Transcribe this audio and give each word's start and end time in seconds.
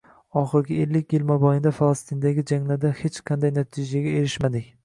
Oxirgi 0.39 0.77
ellik 0.85 1.13
yil 1.17 1.27
mobaynida 1.33 1.73
Falastindagi 1.81 2.47
janglarda 2.53 2.93
hech 3.03 3.23
qanday 3.31 3.55
natijaga 3.63 4.17
erishmadik 4.23 4.71